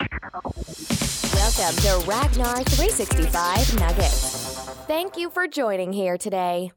Welcome 0.00 1.76
to 1.82 2.02
Ragnar 2.06 2.62
365 2.64 3.78
Nuggets. 3.78 4.54
Thank 4.86 5.16
you 5.16 5.28
for 5.30 5.46
joining 5.46 5.92
here 5.92 6.16
today. 6.16 6.72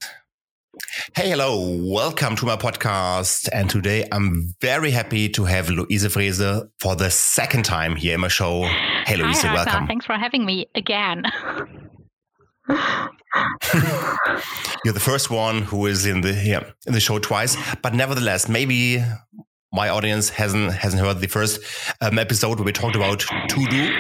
Hey, 1.16 1.30
hello. 1.30 1.78
Welcome 1.82 2.36
to 2.38 2.46
my 2.46 2.58
podcast. 2.58 3.48
And 3.54 3.70
today 3.70 4.06
I'm 4.12 4.54
very 4.60 4.92
happy 4.92 5.30
to 5.30 5.46
have 5.46 5.68
Luise 5.68 6.12
Freese 6.12 6.42
for 6.80 6.96
the 6.96 7.10
second 7.10 7.64
time 7.64 7.96
here 7.96 8.16
in 8.16 8.22
my 8.22 8.28
show. 8.28 8.64
Hey, 8.64 9.16
Luise, 9.16 9.36
Hi, 9.42 9.48
Ragnar. 9.48 9.66
welcome. 9.66 9.88
Thanks 9.88 10.06
for 10.06 10.14
having 10.14 10.46
me 10.46 10.68
again. 10.76 11.24
You're 14.84 14.94
the 14.94 15.00
first 15.00 15.30
one 15.30 15.62
who 15.62 15.86
is 15.86 16.06
in 16.06 16.22
the 16.22 16.34
yeah, 16.34 16.64
in 16.88 16.94
the 16.94 17.00
show 17.00 17.20
twice, 17.20 17.56
but 17.82 17.94
nevertheless, 17.94 18.50
maybe 18.50 19.04
my 19.76 19.90
audience 19.90 20.30
hasn't 20.30 20.72
hasn't 20.72 21.02
heard 21.04 21.20
the 21.20 21.28
first 21.28 21.60
um, 22.02 22.18
episode 22.18 22.58
where 22.58 22.66
we 22.66 22.72
talked 22.72 22.96
about 22.96 23.20
to 23.20 23.68
do. 23.70 23.94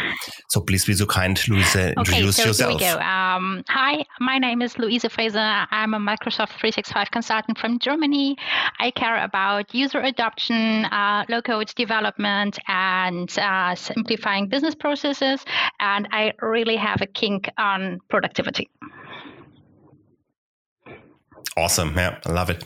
So 0.48 0.62
please 0.62 0.86
be 0.86 0.94
so 0.94 1.06
kind, 1.06 1.36
Luise, 1.38 1.94
introduce 1.98 2.40
okay, 2.40 2.44
so 2.44 2.48
yourself. 2.48 2.82
here 2.82 2.94
we 2.94 3.00
go. 3.00 3.06
Um, 3.06 3.64
hi, 3.68 4.06
my 4.22 4.38
name 4.40 4.62
is 4.62 4.76
Luise 4.76 5.10
Freese. 5.12 5.36
I'm 5.36 5.94
a 5.94 6.00
Microsoft 6.00 6.54
365 6.60 7.12
consultant 7.12 7.58
from 7.58 7.80
Germany. 7.80 8.38
I 8.80 8.92
care 8.92 9.22
about 9.22 9.76
user 9.76 10.00
adoption, 10.00 10.86
uh, 10.86 11.26
low-code 11.28 11.74
development, 11.76 12.58
and 12.68 13.38
uh, 13.38 13.76
simplifying 13.76 14.48
business 14.48 14.76
processes. 14.76 15.44
And 15.80 16.08
I 16.12 16.32
really 16.42 16.78
have 16.78 17.02
a 17.02 17.08
kink 17.08 17.50
on 17.58 18.00
productivity. 18.10 18.70
Awesome. 21.58 21.94
Yeah, 21.96 22.20
I 22.26 22.32
love 22.34 22.50
it. 22.50 22.66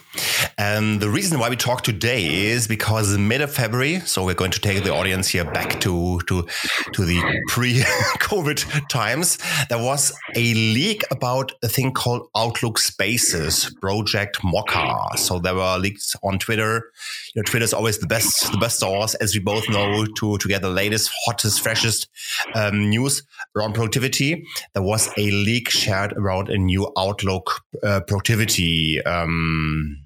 And 0.58 1.00
the 1.00 1.10
reason 1.10 1.40
why 1.40 1.50
we 1.50 1.56
talk 1.56 1.84
today 1.84 2.26
is 2.48 2.68
because 2.68 3.16
mid 3.18 3.42
of 3.42 3.54
February, 3.54 4.00
so 4.00 4.26
we're 4.26 4.34
going 4.34 4.50
to 4.52 4.60
take 4.60 4.84
the 4.84 4.92
audience 4.92 5.28
here 5.28 5.46
back 5.46 5.80
to 5.82 6.20
to 6.22 6.48
to 6.94 7.06
the 7.06 7.22
pre-COVID 7.50 8.88
times. 8.90 9.38
There 9.70 9.78
was 9.78 10.12
a 10.36 10.54
leak 10.56 11.04
about 11.12 11.52
a 11.62 11.68
thing 11.68 11.94
called 11.94 12.28
Outlook 12.36 12.80
Spaces, 12.80 13.72
Project 13.80 14.40
Mocha. 14.44 15.18
So 15.18 15.38
there 15.38 15.54
were 15.54 15.78
leaks 15.78 16.16
on 16.24 16.40
Twitter. 16.40 16.92
You 17.36 17.42
know, 17.42 17.44
Twitter 17.44 17.66
is 17.66 17.74
always 17.74 18.00
the 18.00 18.08
best 18.08 18.52
the 18.52 18.58
best 18.58 18.80
source, 18.80 19.14
as 19.16 19.36
we 19.36 19.40
both 19.40 19.70
know, 19.70 20.06
to 20.06 20.38
to 20.40 20.48
get 20.48 20.64
the 20.64 20.70
latest, 20.70 21.12
hottest, 21.26 21.62
freshest 21.62 22.08
um, 22.56 22.90
news 22.90 23.22
around 23.56 23.74
productivity. 23.74 24.44
There 24.74 24.84
was 24.84 25.10
a 25.16 25.30
leak 25.30 25.70
shared 25.70 26.14
around 26.14 26.50
a 26.50 26.58
new 26.58 26.92
Outlook 26.98 27.62
uh, 27.84 28.02
productivity 28.08 28.69
um, 29.06 30.06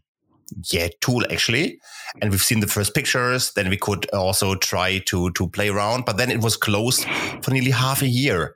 yeah 0.71 0.87
tool 1.01 1.23
actually. 1.31 1.79
And 2.21 2.31
we've 2.31 2.41
seen 2.41 2.59
the 2.59 2.67
first 2.67 2.93
pictures. 2.93 3.51
Then 3.53 3.69
we 3.69 3.77
could 3.77 4.09
also 4.11 4.55
try 4.55 4.99
to 4.99 5.31
to 5.31 5.49
play 5.49 5.69
around. 5.69 6.05
But 6.05 6.17
then 6.17 6.31
it 6.31 6.41
was 6.41 6.57
closed 6.57 7.05
for 7.41 7.51
nearly 7.51 7.71
half 7.71 8.01
a 8.01 8.07
year. 8.07 8.55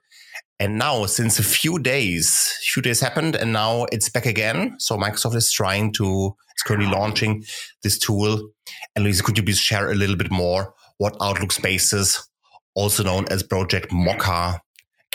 And 0.59 0.77
now 0.77 1.05
since 1.05 1.39
a 1.39 1.43
few 1.43 1.79
days 1.79 2.53
few 2.73 2.81
days 2.81 2.99
happened 2.99 3.35
and 3.35 3.53
now 3.53 3.85
it's 3.91 4.09
back 4.09 4.25
again. 4.25 4.75
So 4.79 4.97
microsoft 4.97 5.35
is 5.35 5.51
trying 5.51 5.93
to 5.93 6.35
it's 6.51 6.63
currently 6.63 6.89
launching 6.89 7.43
this 7.83 7.99
tool. 7.99 8.49
And 8.95 9.05
Luise, 9.05 9.23
could 9.23 9.37
you 9.37 9.43
please 9.43 9.59
share 9.59 9.91
a 9.91 9.95
little 9.95 10.15
bit 10.15 10.31
more 10.31 10.73
what 10.97 11.15
outlook 11.21 11.51
spaces 11.51 12.27
also 12.73 13.03
known 13.03 13.25
as 13.29 13.43
project 13.43 13.91
mocha 13.91 14.61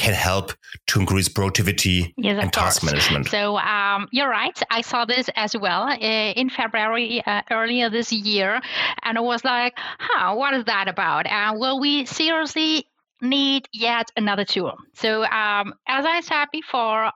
can 0.02 0.14
help 0.14 0.52
to 0.88 0.98
increase 1.00 1.28
productivity 1.28 2.12
Yes, 2.16 2.42
and 2.42 2.52
task 2.52 2.80
course. 2.80 2.92
management. 2.92 3.28
So 3.28 3.56
um, 3.58 4.08
you're 4.10 4.28
right. 4.28 4.60
I 4.70 4.80
saw 4.80 5.04
this 5.04 5.30
as 5.36 5.56
well 5.56 5.84
uh, 5.84 6.40
in 6.40 6.50
February 6.50 7.22
uh, 7.24 7.42
earlier 7.50 7.88
this 7.88 8.12
year, 8.12 8.60
and 9.04 9.16
I 9.16 9.20
was 9.20 9.44
like, 9.44 9.74
"Huh, 9.76 10.34
what 10.34 10.54
is 10.54 10.64
that 10.64 10.88
about?" 10.88 11.26
And 11.26 11.60
will 11.60 11.78
we 11.78 12.04
seriously 12.06 12.86
need 13.20 13.68
yet 13.72 14.10
another 14.16 14.44
tool? 14.44 14.74
So 14.94 15.24
um, 15.24 15.74
as 15.86 16.04
I 16.04 16.20
said 16.20 16.46
before. 16.52 17.10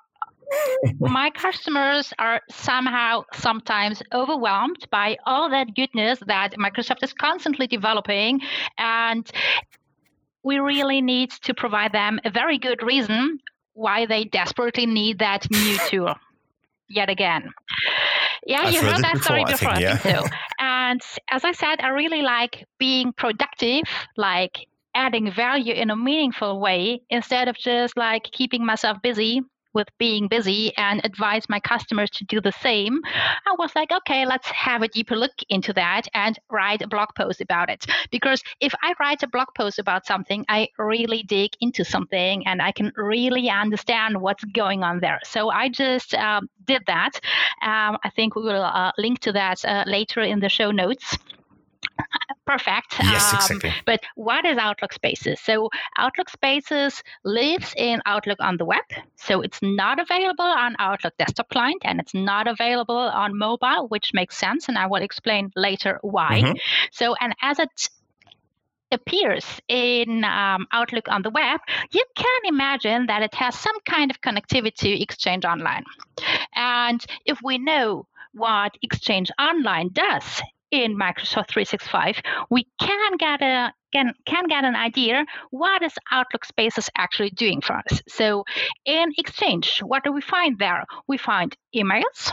my 1.00 1.28
customers 1.30 2.12
are 2.20 2.40
somehow 2.48 3.24
sometimes 3.34 4.00
overwhelmed 4.14 4.86
by 4.92 5.16
all 5.26 5.50
that 5.50 5.74
goodness 5.74 6.20
that 6.28 6.52
Microsoft 6.52 7.02
is 7.02 7.12
constantly 7.12 7.66
developing 7.66 8.40
and 8.78 9.28
we 10.46 10.60
really 10.60 11.00
need 11.00 11.30
to 11.32 11.52
provide 11.52 11.90
them 11.90 12.20
a 12.24 12.30
very 12.30 12.56
good 12.56 12.80
reason 12.80 13.40
why 13.74 14.06
they 14.06 14.22
desperately 14.24 14.86
need 14.86 15.18
that 15.18 15.50
new 15.50 15.76
tool 15.88 16.14
yet 16.88 17.10
again. 17.10 17.52
Yeah, 18.46 18.60
I've 18.62 18.72
you 18.72 18.80
heard 18.80 18.92
heard 18.92 19.02
that 19.02 19.18
story 19.24 19.44
before, 19.44 19.70
before. 19.70 19.70
I 19.70 19.76
think, 19.76 19.88
I 19.88 19.96
think 19.96 20.26
so. 20.28 20.36
And 20.60 21.00
as 21.28 21.44
I 21.44 21.50
said, 21.50 21.80
I 21.80 21.88
really 21.88 22.22
like 22.22 22.64
being 22.78 23.12
productive, 23.12 23.82
like 24.16 24.68
adding 24.94 25.32
value 25.32 25.74
in 25.74 25.90
a 25.90 25.96
meaningful 25.96 26.60
way 26.60 27.02
instead 27.10 27.48
of 27.48 27.56
just 27.56 27.96
like 27.96 28.22
keeping 28.30 28.64
myself 28.64 29.02
busy 29.02 29.42
with 29.76 29.88
being 29.98 30.26
busy 30.26 30.74
and 30.76 31.00
advise 31.04 31.48
my 31.48 31.60
customers 31.60 32.10
to 32.10 32.24
do 32.24 32.40
the 32.40 32.50
same, 32.50 33.00
I 33.04 33.54
was 33.58 33.70
like, 33.76 33.92
okay, 33.92 34.26
let's 34.26 34.48
have 34.48 34.82
a 34.82 34.88
deeper 34.88 35.14
look 35.14 35.34
into 35.50 35.72
that 35.74 36.08
and 36.14 36.36
write 36.50 36.82
a 36.82 36.88
blog 36.88 37.10
post 37.14 37.40
about 37.42 37.68
it. 37.68 37.84
Because 38.10 38.42
if 38.60 38.74
I 38.82 38.94
write 38.98 39.22
a 39.22 39.28
blog 39.28 39.48
post 39.54 39.78
about 39.78 40.06
something, 40.06 40.44
I 40.48 40.68
really 40.78 41.22
dig 41.22 41.50
into 41.60 41.84
something 41.84 42.46
and 42.46 42.62
I 42.62 42.72
can 42.72 42.90
really 42.96 43.50
understand 43.50 44.20
what's 44.20 44.44
going 44.44 44.82
on 44.82 45.00
there. 45.00 45.20
So 45.24 45.50
I 45.50 45.68
just 45.68 46.14
um, 46.14 46.48
did 46.64 46.82
that. 46.86 47.20
Um, 47.62 47.98
I 48.02 48.10
think 48.16 48.34
we 48.34 48.42
will 48.42 48.64
uh, 48.64 48.92
link 48.96 49.20
to 49.20 49.32
that 49.32 49.62
uh, 49.64 49.84
later 49.86 50.22
in 50.22 50.40
the 50.40 50.48
show 50.48 50.70
notes 50.70 51.18
perfect. 52.46 52.96
Yes, 53.00 53.32
Um, 53.32 53.36
exactly. 53.36 53.72
But 53.84 54.00
what 54.14 54.44
is 54.44 54.56
Outlook 54.56 54.92
Spaces? 54.92 55.40
So 55.40 55.68
Outlook 55.98 56.28
Spaces 56.30 57.02
lives 57.24 57.74
in 57.76 58.00
Outlook 58.06 58.38
on 58.40 58.56
the 58.56 58.64
web. 58.64 58.84
So 59.16 59.42
it's 59.42 59.60
not 59.62 59.98
available 59.98 60.44
on 60.44 60.76
Outlook 60.78 61.16
desktop 61.18 61.48
client 61.48 61.82
and 61.84 62.00
it's 62.00 62.14
not 62.14 62.46
available 62.46 62.96
on 62.96 63.36
mobile, 63.36 63.88
which 63.88 64.14
makes 64.14 64.36
sense. 64.36 64.68
And 64.68 64.78
I 64.78 64.86
will 64.86 65.02
explain 65.02 65.50
later 65.56 65.98
why. 66.02 66.42
Mhm. 66.42 66.60
So, 66.92 67.14
and 67.20 67.34
as 67.42 67.58
it 67.58 67.88
appears 68.92 69.44
in 69.68 70.24
um, 70.24 70.66
Outlook 70.72 71.08
on 71.08 71.22
the 71.22 71.30
web, 71.30 71.60
you 71.92 72.04
can 72.14 72.40
imagine 72.44 73.06
that 73.06 73.22
it 73.22 73.34
has 73.34 73.58
some 73.58 73.78
kind 73.84 74.10
of 74.10 74.20
connectivity 74.20 74.74
to 74.76 75.02
Exchange 75.02 75.44
Online. 75.44 75.84
And 76.54 77.04
if 77.24 77.40
we 77.42 77.58
know 77.58 78.06
what 78.32 78.76
Exchange 78.82 79.30
Online 79.38 79.90
does 79.92 80.42
in 80.70 80.96
Microsoft 80.98 81.48
365, 81.48 82.20
we 82.50 82.66
can 82.80 83.16
get 83.18 83.42
a 83.42 83.72
can, 83.92 84.12
can 84.26 84.46
get 84.46 84.64
an 84.64 84.76
idea 84.76 85.24
what 85.50 85.82
is 85.82 85.94
Outlook 86.10 86.44
Spaces 86.44 86.90
actually 86.98 87.30
doing 87.30 87.60
for 87.60 87.74
us. 87.76 88.02
So 88.08 88.44
in 88.84 89.12
Exchange, 89.16 89.80
what 89.82 90.04
do 90.04 90.12
we 90.12 90.20
find 90.20 90.58
there? 90.58 90.84
We 91.08 91.16
find 91.18 91.56
emails 91.74 92.32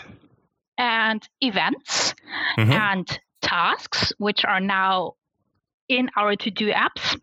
and 0.77 1.25
events 1.41 2.15
Mhm. 2.57 2.71
and 2.73 3.19
tasks, 3.41 4.11
which 4.17 4.43
are 4.43 4.59
now 4.59 5.13
in 5.89 6.09
our 6.15 6.35
to 6.35 6.49
do 6.49 6.71
apps. 6.71 7.19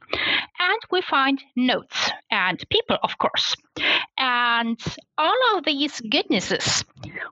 And 0.58 0.80
we 0.90 1.00
find 1.02 1.42
notes 1.56 2.10
and 2.30 2.62
people, 2.70 2.98
of 3.02 3.18
course. 3.18 3.56
And 4.18 4.78
all 5.16 5.56
of 5.56 5.64
these 5.64 6.00
goodnesses, 6.00 6.84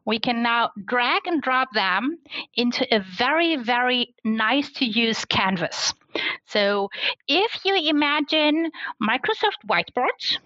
we 0.06 0.18
can 0.18 0.42
now 0.42 0.70
drag 0.86 1.26
and 1.26 1.42
drop 1.42 1.68
them 1.74 2.18
into 2.54 2.86
a 2.94 3.00
very, 3.00 3.56
very 3.56 4.14
nice 4.24 4.72
to 4.74 4.86
use 4.86 5.24
canvas. 5.26 5.92
So 6.46 6.88
if 7.26 7.64
you 7.64 7.74
imagine 7.76 8.70
Microsoft 9.02 9.60
Whiteboard 9.70 10.38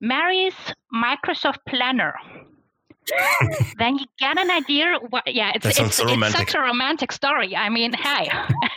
marries 0.00 0.54
Microsoft 0.92 1.58
Planner, 1.68 2.14
then 3.78 3.98
you 3.98 4.06
get 4.18 4.38
an 4.38 4.50
idea. 4.50 4.98
What, 5.10 5.32
yeah, 5.32 5.52
it's, 5.54 5.66
it's, 5.66 5.76
so 5.96 6.06
it's 6.08 6.32
such 6.32 6.54
a 6.54 6.60
romantic 6.60 7.12
story. 7.12 7.54
I 7.54 7.68
mean, 7.68 7.92
hey, 7.92 8.30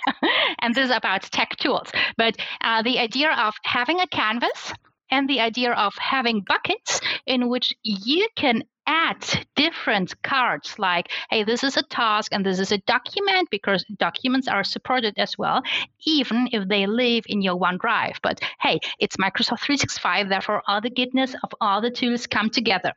and 0.60 0.76
this 0.76 0.90
is 0.90 0.96
about 0.96 1.24
tech 1.24 1.56
tools. 1.58 1.90
But 2.18 2.38
uh, 2.62 2.82
the 2.82 3.00
idea 3.00 3.32
of 3.32 3.56
having 3.64 4.00
a 4.00 4.08
canvas 4.08 4.74
and 5.12 5.30
the 5.30 5.40
idea 5.40 5.72
of 5.74 5.94
having 5.98 6.42
buckets 6.48 7.02
in 7.26 7.50
which 7.50 7.74
you 7.84 8.28
can 8.36 8.64
add 8.89 9.45
different 9.56 10.19
cards 10.24 10.80
like 10.80 11.09
hey 11.30 11.44
this 11.44 11.63
is 11.63 11.77
a 11.77 11.83
task 11.83 12.33
and 12.33 12.44
this 12.44 12.59
is 12.59 12.71
a 12.71 12.80
document 12.80 13.47
because 13.51 13.86
documents 14.00 14.47
are 14.47 14.63
supported 14.63 15.13
as 15.18 15.38
well 15.38 15.62
even 16.06 16.50
if 16.51 16.68
they 16.68 16.88
live 16.88 17.24
in 17.27 17.41
your 17.41 17.56
onedrive. 17.59 18.18
But 18.24 18.39
hey 18.59 18.80
it's 18.97 19.18
microsoft 19.18 19.62
365 19.62 20.30
therefore 20.30 20.63
all 20.68 20.81
the 20.81 20.89
goodness 20.89 21.36
of 21.44 21.51
all 21.62 21.81
the 21.81 21.91
tools 21.91 22.25
come 22.25 22.50
together. 22.50 22.94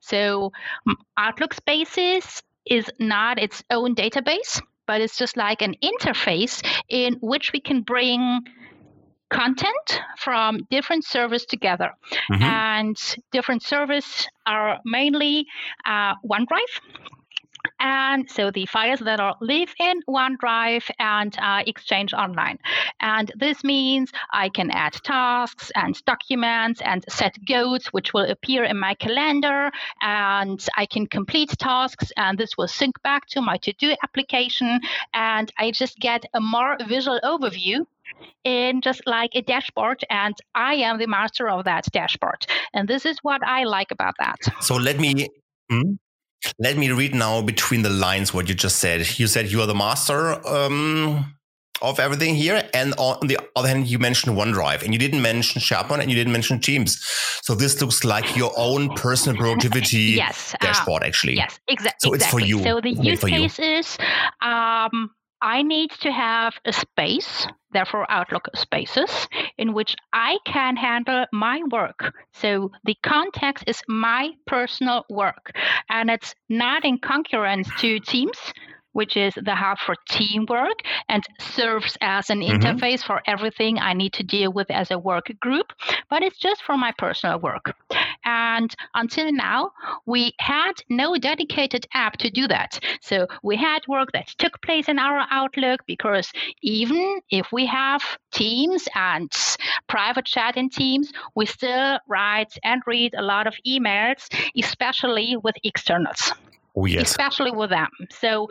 So 0.00 0.52
outlook 1.16 1.54
spaces 1.54 2.42
is 2.66 2.90
not 2.98 3.38
its 3.38 3.64
own 3.70 3.94
database 3.94 4.60
but 4.86 5.00
it's 5.00 5.16
just 5.16 5.36
like 5.38 5.62
an 5.62 5.74
interface 5.82 6.62
in 6.88 7.14
which 7.22 7.52
we 7.54 7.60
can 7.60 7.80
bring 7.80 8.42
content 9.32 10.00
from 10.18 10.60
different 10.70 11.04
servers 11.04 11.44
together. 11.46 11.90
Mhm. 12.30 12.42
And 12.42 12.96
different 13.32 13.62
servers 13.62 14.28
are 14.46 14.78
mainly 14.84 15.46
uh, 15.84 16.14
OneDrive 16.24 16.74
and 17.82 18.30
so 18.30 18.50
the 18.50 18.64
files 18.66 19.00
that 19.00 19.18
are 19.20 19.36
live 19.40 19.74
in 19.78 20.00
OneDrive 20.08 20.88
and 21.00 21.36
uh, 21.38 21.62
exchange 21.66 22.14
online. 22.14 22.58
And 23.00 23.30
this 23.36 23.64
means 23.64 24.12
I 24.32 24.48
can 24.48 24.70
add 24.70 24.94
tasks 25.02 25.72
and 25.74 26.02
documents 26.04 26.80
and 26.82 27.04
set 27.08 27.34
goals, 27.46 27.86
which 27.88 28.14
will 28.14 28.30
appear 28.30 28.62
in 28.62 28.78
my 28.78 28.94
calendar, 28.94 29.70
and 30.00 30.64
I 30.76 30.86
can 30.86 31.06
complete 31.06 31.50
tasks, 31.58 32.12
and 32.16 32.38
this 32.38 32.56
will 32.56 32.68
sync 32.68 33.02
back 33.02 33.26
to 33.30 33.42
my 33.42 33.56
to 33.58 33.72
do 33.72 33.94
application, 34.04 34.80
and 35.12 35.52
I 35.58 35.72
just 35.72 35.98
get 35.98 36.24
a 36.34 36.40
more 36.40 36.76
visual 36.88 37.20
overview 37.24 37.84
in 38.44 38.80
just 38.80 39.02
like 39.06 39.30
a 39.34 39.42
dashboard 39.42 40.04
and 40.10 40.34
i 40.54 40.74
am 40.74 40.98
the 40.98 41.06
master 41.06 41.48
of 41.48 41.64
that 41.64 41.84
dashboard 41.92 42.46
and 42.74 42.86
this 42.86 43.06
is 43.06 43.18
what 43.22 43.40
i 43.46 43.64
like 43.64 43.90
about 43.90 44.14
that 44.18 44.36
so 44.60 44.76
let 44.76 44.98
me 44.98 45.28
hmm? 45.70 45.92
Let 46.58 46.76
me 46.76 46.90
read 46.90 47.14
now 47.14 47.42
between 47.42 47.82
the 47.82 47.90
lines 47.90 48.32
what 48.34 48.48
you 48.48 48.54
just 48.54 48.76
said. 48.78 49.18
You 49.18 49.26
said 49.26 49.50
you 49.50 49.60
are 49.60 49.66
the 49.66 49.74
master 49.74 50.46
um, 50.46 51.34
of 51.80 51.98
everything 51.98 52.34
here 52.34 52.68
and 52.74 52.94
on 52.98 53.26
the 53.26 53.38
other 53.56 53.68
hand 53.68 53.86
you 53.88 53.98
mentioned 53.98 54.36
onedrive 54.36 54.82
and 54.82 54.92
you 54.92 54.98
didn't 54.98 55.20
mention 55.20 55.60
sharepoint 55.60 56.00
and 56.00 56.10
you 56.10 56.16
didn't 56.16 56.32
mention 56.32 56.60
teams. 56.60 57.02
So 57.42 57.54
this 57.54 57.80
looks 57.80 58.04
like 58.04 58.36
your 58.36 58.52
own 58.56 58.94
personal 58.94 59.36
productivity 59.36 59.98
yes, 60.16 60.54
uh, 60.54 60.58
dashboard 60.60 61.02
actually. 61.02 61.34
yes 61.34 61.58
exa- 61.70 61.90
so 61.98 62.12
exactly 62.12 62.16
it's 62.16 62.26
for 62.26 62.40
you. 62.40 62.62
So 62.62 62.80
the 62.80 62.90
use 62.90 63.20
case 63.20 63.58
you. 63.58 63.64
is 63.64 63.98
um, 64.40 65.10
I 65.42 65.62
need 65.62 65.90
to 66.02 66.12
have 66.12 66.54
a 66.64 66.72
space, 66.72 67.46
therefore 67.72 68.06
Outlook 68.10 68.48
spaces, 68.54 69.28
in 69.58 69.72
which 69.72 69.94
I 70.12 70.38
can 70.44 70.76
handle 70.76 71.26
my 71.32 71.62
work. 71.70 72.14
So 72.32 72.70
the 72.84 72.96
context 73.02 73.64
is 73.66 73.82
my 73.88 74.30
personal 74.46 75.04
work, 75.10 75.52
and 75.88 76.10
it's 76.10 76.34
not 76.48 76.84
in 76.84 76.98
concurrence 76.98 77.68
to 77.80 77.98
Teams 78.00 78.38
which 78.92 79.16
is 79.16 79.34
the 79.34 79.54
hub 79.54 79.78
for 79.78 79.96
teamwork 80.08 80.80
and 81.08 81.22
serves 81.40 81.96
as 82.00 82.30
an 82.30 82.40
mm-hmm. 82.40 82.62
interface 82.62 83.02
for 83.02 83.22
everything 83.26 83.78
I 83.78 83.92
need 83.92 84.12
to 84.14 84.22
deal 84.22 84.52
with 84.52 84.70
as 84.70 84.90
a 84.90 84.98
work 84.98 85.32
group, 85.40 85.72
but 86.10 86.22
it's 86.22 86.38
just 86.38 86.62
for 86.62 86.76
my 86.76 86.92
personal 86.98 87.38
work. 87.40 87.74
And 88.24 88.74
until 88.94 89.32
now, 89.32 89.72
we 90.06 90.32
had 90.38 90.74
no 90.88 91.16
dedicated 91.16 91.86
app 91.94 92.16
to 92.18 92.30
do 92.30 92.46
that. 92.48 92.78
So 93.00 93.26
we 93.42 93.56
had 93.56 93.80
work 93.88 94.12
that 94.12 94.28
took 94.38 94.60
place 94.62 94.88
in 94.88 94.98
our 94.98 95.26
Outlook 95.30 95.80
because 95.86 96.30
even 96.62 97.20
if 97.30 97.48
we 97.52 97.66
have 97.66 98.02
Teams 98.32 98.88
and 98.94 99.30
private 99.88 100.24
chat 100.24 100.56
in 100.56 100.70
Teams, 100.70 101.12
we 101.34 101.46
still 101.46 101.98
write 102.08 102.56
and 102.64 102.82
read 102.86 103.14
a 103.14 103.22
lot 103.22 103.46
of 103.46 103.54
emails, 103.66 104.28
especially 104.56 105.36
with 105.36 105.54
externals. 105.64 106.32
Oh, 106.74 106.86
yes. 106.86 107.10
Especially 107.10 107.50
with 107.50 107.70
them. 107.70 107.90
So 108.10 108.48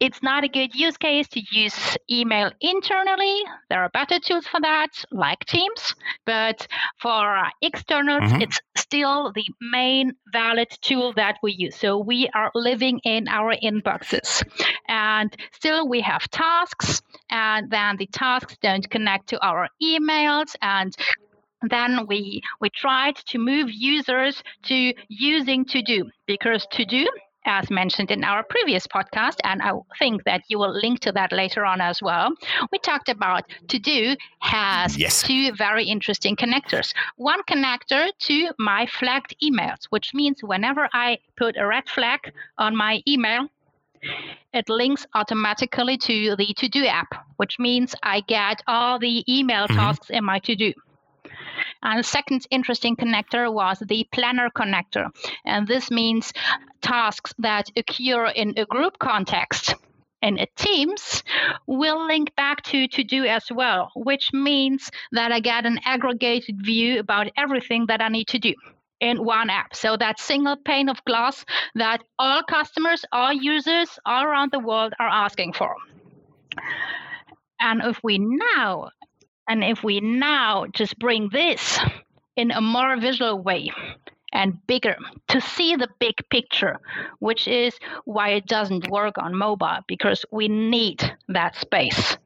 it's 0.00 0.22
not 0.22 0.44
a 0.44 0.48
good 0.48 0.74
use 0.74 0.96
case 0.96 1.28
to 1.28 1.42
use 1.50 1.96
email 2.10 2.50
internally. 2.60 3.42
There 3.68 3.82
are 3.82 3.90
better 3.90 4.18
tools 4.18 4.46
for 4.46 4.60
that, 4.60 5.04
like 5.10 5.44
Teams. 5.44 5.94
But 6.24 6.66
for 6.98 7.42
externals, 7.60 8.22
mm-hmm. 8.22 8.42
it's 8.42 8.60
still 8.76 9.32
the 9.32 9.44
main 9.60 10.12
valid 10.32 10.68
tool 10.80 11.12
that 11.14 11.36
we 11.42 11.52
use. 11.52 11.76
So 11.76 11.98
we 11.98 12.30
are 12.34 12.50
living 12.54 13.00
in 13.04 13.28
our 13.28 13.54
inboxes. 13.56 14.42
And 14.88 15.36
still, 15.52 15.88
we 15.88 16.00
have 16.00 16.30
tasks, 16.30 17.02
and 17.28 17.70
then 17.70 17.96
the 17.96 18.06
tasks 18.06 18.56
don't 18.62 18.88
connect 18.88 19.28
to 19.30 19.46
our 19.46 19.68
emails. 19.82 20.54
And 20.62 20.96
then 21.68 22.06
we 22.06 22.40
we 22.60 22.70
tried 22.70 23.16
to 23.16 23.38
move 23.38 23.68
users 23.70 24.42
to 24.62 24.94
using 25.08 25.64
to 25.66 25.82
do 25.82 26.08
because 26.26 26.66
to 26.70 26.84
do 26.84 27.06
as 27.48 27.70
mentioned 27.70 28.10
in 28.10 28.22
our 28.22 28.42
previous 28.42 28.86
podcast, 28.86 29.36
and 29.42 29.62
I 29.62 29.72
think 29.98 30.24
that 30.24 30.42
you 30.48 30.58
will 30.58 30.72
link 30.72 31.00
to 31.00 31.12
that 31.12 31.32
later 31.32 31.64
on 31.64 31.80
as 31.80 32.00
well. 32.02 32.30
We 32.70 32.78
talked 32.78 33.08
about 33.08 33.44
To 33.68 33.78
Do 33.78 34.14
has 34.40 34.96
yes. 34.96 35.22
two 35.22 35.52
very 35.52 35.84
interesting 35.84 36.36
connectors. 36.36 36.92
One 37.16 37.42
connector 37.44 38.10
to 38.18 38.50
my 38.58 38.86
flagged 38.86 39.34
emails, 39.42 39.86
which 39.90 40.12
means 40.14 40.42
whenever 40.42 40.88
I 40.92 41.18
put 41.36 41.56
a 41.56 41.66
red 41.66 41.88
flag 41.88 42.20
on 42.58 42.76
my 42.76 43.02
email, 43.08 43.48
it 44.52 44.68
links 44.68 45.06
automatically 45.14 45.96
to 45.96 46.36
the 46.36 46.54
To 46.58 46.68
Do 46.68 46.86
app, 46.86 47.14
which 47.38 47.58
means 47.58 47.94
I 48.02 48.20
get 48.20 48.62
all 48.66 48.98
the 48.98 49.24
email 49.28 49.66
mm-hmm. 49.66 49.76
tasks 49.76 50.10
in 50.10 50.24
my 50.24 50.38
To 50.40 50.54
Do. 50.54 50.72
And 51.82 52.04
second 52.04 52.46
interesting 52.50 52.96
connector 52.96 53.52
was 53.52 53.78
the 53.78 54.06
planner 54.12 54.50
connector. 54.50 55.06
And 55.44 55.66
this 55.66 55.90
means 55.90 56.32
tasks 56.80 57.34
that 57.38 57.70
occur 57.76 58.26
in 58.26 58.54
a 58.56 58.66
group 58.66 58.98
context 58.98 59.74
in 60.22 60.38
Teams 60.56 61.22
will 61.66 62.06
link 62.06 62.34
back 62.34 62.62
to 62.62 62.88
to 62.88 63.04
do 63.04 63.24
as 63.24 63.46
well, 63.50 63.92
which 63.94 64.32
means 64.32 64.90
that 65.12 65.32
I 65.32 65.40
get 65.40 65.66
an 65.66 65.78
aggregated 65.84 66.56
view 66.64 66.98
about 66.98 67.28
everything 67.36 67.86
that 67.86 68.00
I 68.00 68.08
need 68.08 68.28
to 68.28 68.38
do 68.38 68.54
in 69.00 69.24
one 69.24 69.48
app. 69.48 69.76
So 69.76 69.96
that 69.96 70.18
single 70.18 70.56
pane 70.56 70.88
of 70.88 71.04
glass 71.04 71.44
that 71.76 72.02
all 72.18 72.42
customers, 72.42 73.04
all 73.12 73.32
users 73.32 73.98
all 74.04 74.24
around 74.24 74.50
the 74.50 74.58
world 74.58 74.92
are 74.98 75.08
asking 75.08 75.52
for. 75.52 75.76
And 77.60 77.80
if 77.84 78.00
we 78.02 78.18
now 78.18 78.90
and 79.48 79.64
if 79.64 79.82
we 79.82 80.00
now 80.00 80.66
just 80.72 80.98
bring 80.98 81.30
this 81.30 81.78
in 82.36 82.50
a 82.50 82.60
more 82.60 82.96
visual 83.00 83.42
way 83.42 83.70
and 84.32 84.64
bigger 84.66 84.96
to 85.28 85.40
see 85.40 85.74
the 85.74 85.88
big 85.98 86.14
picture, 86.30 86.76
which 87.18 87.48
is 87.48 87.78
why 88.04 88.30
it 88.30 88.46
doesn't 88.46 88.90
work 88.90 89.16
on 89.18 89.34
mobile 89.34 89.78
because 89.86 90.24
we 90.30 90.48
need 90.48 91.02
that 91.28 91.56
space. 91.56 92.18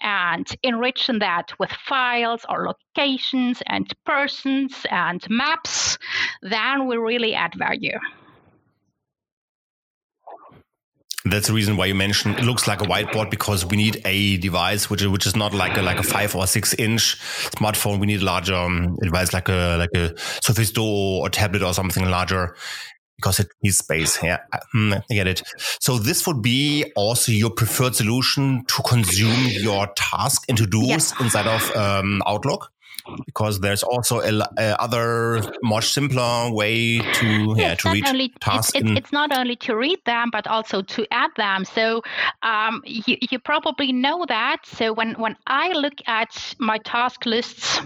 And 0.00 0.46
enriching 0.62 1.20
that 1.20 1.52
with 1.58 1.70
files 1.70 2.44
or 2.48 2.66
locations 2.66 3.62
and 3.66 3.92
persons 4.04 4.84
and 4.90 5.24
maps, 5.30 5.98
then 6.42 6.88
we 6.88 6.96
really 6.96 7.34
add 7.34 7.54
value. 7.54 7.98
That's 11.24 11.46
the 11.46 11.52
reason 11.52 11.76
why 11.76 11.86
you 11.86 11.94
mentioned 11.94 12.38
it 12.38 12.44
looks 12.44 12.66
like 12.66 12.82
a 12.82 12.84
whiteboard 12.84 13.30
because 13.30 13.64
we 13.64 13.76
need 13.76 14.02
a 14.04 14.38
device 14.38 14.90
which 14.90 15.02
which 15.02 15.26
is 15.26 15.36
not 15.36 15.54
like 15.54 15.76
a 15.76 15.82
like 15.82 15.98
a 15.98 16.02
five 16.02 16.34
or 16.34 16.46
six 16.46 16.74
inch 16.74 17.18
smartphone. 17.56 18.00
We 18.00 18.06
need 18.06 18.22
a 18.22 18.24
larger 18.24 18.54
um, 18.54 18.96
device 19.00 19.32
like 19.32 19.48
a 19.48 19.76
like 19.78 19.90
a 19.94 20.18
Surface 20.42 20.72
Duo 20.72 21.20
or 21.20 21.28
tablet 21.28 21.62
or 21.62 21.74
something 21.74 22.04
larger 22.08 22.56
because 23.16 23.38
it 23.38 23.48
needs 23.62 23.78
space. 23.78 24.20
Yeah, 24.22 24.38
hmm, 24.72 24.94
I 24.94 25.14
get 25.14 25.28
it. 25.28 25.42
So 25.80 25.98
this 25.98 26.26
would 26.26 26.42
be 26.42 26.92
also 26.96 27.30
your 27.30 27.50
preferred 27.50 27.94
solution 27.94 28.64
to 28.66 28.82
consume 28.82 29.46
your 29.62 29.86
task 29.94 30.44
and 30.48 30.58
to 30.58 30.66
dos 30.66 30.88
yes. 30.88 31.20
inside 31.20 31.46
of 31.46 31.76
um, 31.76 32.22
Outlook 32.26 32.72
because 33.26 33.60
there's 33.60 33.82
also 33.82 34.20
a, 34.20 34.40
a 34.58 34.80
other 34.80 35.42
much 35.62 35.92
simpler 35.92 36.50
way 36.52 36.98
to 36.98 37.54
yeah 37.56 37.74
to 37.74 37.90
read 37.90 38.06
only, 38.06 38.28
tasks. 38.40 38.72
It's, 38.74 38.88
it's, 38.88 38.98
it's, 38.98 39.12
not 39.12 39.36
only 39.36 39.56
to 39.56 39.76
read 39.76 39.98
them 40.06 40.30
but 40.30 40.46
also 40.46 40.82
to 40.82 41.06
add 41.10 41.30
them. 41.36 41.64
So 41.64 42.02
um, 42.42 42.82
you, 42.84 43.16
you 43.30 43.38
probably 43.38 43.92
know 43.92 44.24
that. 44.28 44.66
So 44.66 44.92
when 44.92 45.14
when 45.14 45.36
I 45.46 45.72
look 45.72 45.94
at 46.06 46.54
my 46.58 46.78
task 46.78 47.26
lists, 47.26 47.80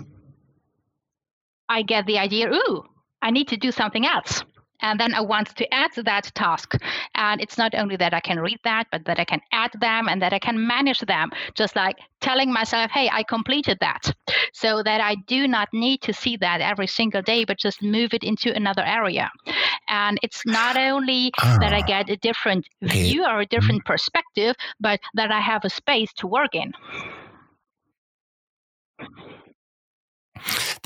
I 1.69 1.83
get 1.83 2.07
the 2.07 2.19
idea. 2.19 2.51
Ooh, 2.53 2.85
I 3.23 3.31
need 3.31 3.49
to 3.49 3.57
do 3.57 3.73
something 3.73 4.07
else 4.07 4.45
and 4.81 5.01
then 5.01 5.15
I 5.15 5.21
want 5.21 5.57
to 5.57 5.75
add 5.75 5.91
that 5.97 6.31
task. 6.35 6.75
And 7.15 7.41
it's 7.41 7.59
not 7.59 7.75
only 7.75 7.97
that 7.97 8.15
I 8.15 8.21
can 8.21 8.41
read 8.41 8.59
that, 8.65 8.87
but 8.91 9.05
that 9.05 9.19
I 9.19 9.25
can 9.25 9.41
add 9.53 9.71
them 9.81 10.09
and 10.09 10.21
that 10.23 10.33
I 10.33 10.39
can 10.39 10.67
manage 10.67 11.01
them, 11.01 11.31
just 11.55 11.77
like 11.77 11.97
telling 12.21 12.53
myself, 12.53 12.91
hey, 12.91 13.09
I 13.13 13.23
completed 13.23 13.79
that. 13.81 14.13
So 14.53 14.83
that 14.83 15.01
I 15.01 15.17
do 15.27 15.47
not 15.47 15.69
need 15.73 16.03
to 16.03 16.13
see 16.13 16.37
that 16.39 16.61
every 16.61 16.87
single 16.87 17.23
day, 17.23 17.45
but 17.45 17.59
just 17.59 17.83
move 17.83 18.15
it 18.15 18.25
into 18.25 18.55
another 18.55 18.85
area. 18.85 19.31
And 19.89 20.19
it's 20.23 20.45
not 20.47 20.77
only 20.77 21.33
that 21.61 21.73
I 21.73 21.81
ah. 21.81 21.87
get 21.87 22.11
a 22.11 22.17
different 22.17 22.67
view 22.83 23.25
or 23.25 23.41
a 23.41 23.47
different 23.47 23.85
perspective, 23.85 24.57
but 24.81 25.01
that 25.15 25.31
I 25.31 25.41
have 25.41 25.65
a 25.65 25.71
space 25.71 26.13
to 26.15 26.27
work 26.27 26.55
in. 26.55 26.73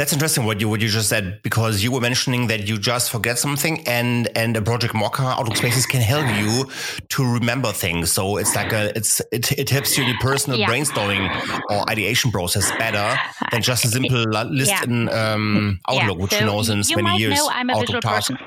That's 0.00 0.14
interesting 0.14 0.47
what 0.47 0.62
you 0.62 0.69
what 0.71 0.80
you 0.80 0.88
just 0.88 1.11
said 1.11 1.42
because 1.42 1.83
you 1.83 1.92
were 1.92 2.00
mentioning 2.00 2.47
that 2.47 2.66
you 2.66 2.78
just 2.78 3.11
forget 3.11 3.38
something 3.38 3.87
and 3.87 4.35
and 4.35 4.57
a 4.57 4.62
project 4.62 4.95
mocha 4.95 5.21
Outlook 5.21 5.59
Spaces 5.59 5.85
can 5.85 6.00
help 6.00 6.26
you 6.38 6.64
to 7.11 7.35
remember 7.35 7.71
things. 7.71 8.11
So 8.11 8.38
it's 8.38 8.57
like 8.57 8.73
a 8.73 8.97
it's 8.97 9.21
it, 9.30 9.52
it 9.59 9.69
helps 9.69 9.99
you 9.99 10.04
in 10.04 10.09
your 10.09 10.19
personal 10.19 10.59
yeah. 10.59 10.71
brainstorming 10.71 11.28
or 11.69 11.90
ideation 11.90 12.30
process 12.30 12.73
better 12.78 13.14
than 13.50 13.61
just 13.61 13.85
a 13.85 13.88
simple 13.88 14.23
list 14.23 14.71
yeah. 14.71 14.85
in 14.85 15.11
um, 15.11 15.80
Outlook, 15.87 16.16
yeah. 16.16 16.23
which 16.23 16.33
so 16.33 16.47
knows 16.47 16.71
in 16.71 16.83
many 17.02 17.19
years. 17.19 17.35
Know 17.35 17.50
I'm 17.50 17.69
a 17.69 17.78
visual 17.78 18.00
person. 18.00 18.38